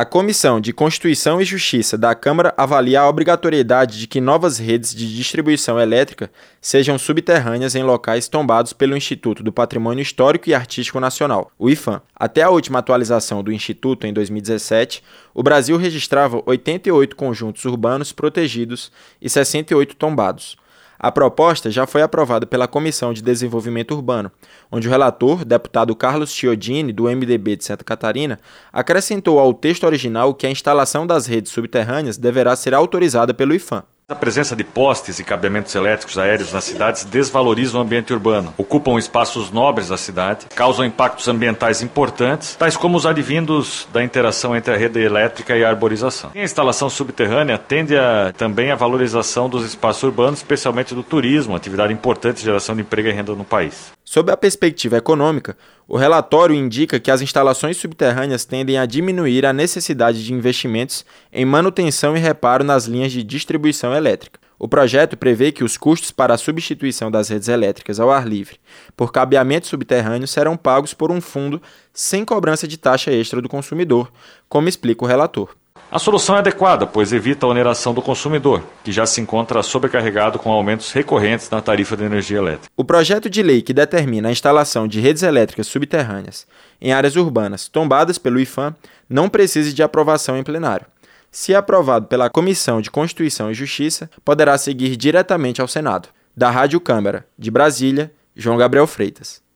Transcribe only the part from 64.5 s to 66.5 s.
O projeto prevê que os custos para a